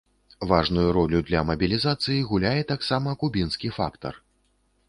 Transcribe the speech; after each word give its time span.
Важную 0.51 0.85
ролю 0.97 1.19
для 1.27 1.43
мабілізацыі 1.51 2.25
гуляе 2.31 2.61
таксама 2.73 3.15
кубінскі 3.25 3.75
фактар. 3.81 4.13